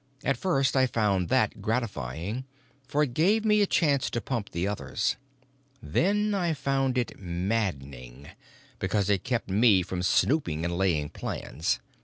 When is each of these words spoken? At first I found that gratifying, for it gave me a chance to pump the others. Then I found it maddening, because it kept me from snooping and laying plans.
At 0.23 0.35
first 0.35 0.75
I 0.75 0.87
found 0.87 1.29
that 1.29 1.61
gratifying, 1.61 2.45
for 2.87 3.03
it 3.03 3.13
gave 3.13 3.45
me 3.45 3.61
a 3.61 3.67
chance 3.67 4.09
to 4.09 4.19
pump 4.19 4.49
the 4.49 4.67
others. 4.67 5.15
Then 5.79 6.33
I 6.33 6.55
found 6.55 6.97
it 6.97 7.19
maddening, 7.19 8.29
because 8.79 9.11
it 9.11 9.23
kept 9.23 9.47
me 9.51 9.83
from 9.83 10.01
snooping 10.01 10.65
and 10.65 10.75
laying 10.75 11.09
plans. 11.09 11.81